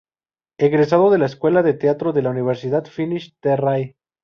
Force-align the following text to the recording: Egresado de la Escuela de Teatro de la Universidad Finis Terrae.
Egresado 0.57 1.11
de 1.11 1.19
la 1.19 1.27
Escuela 1.27 1.61
de 1.61 1.75
Teatro 1.75 2.11
de 2.11 2.23
la 2.23 2.31
Universidad 2.31 2.85
Finis 2.85 3.35
Terrae. 3.39 3.97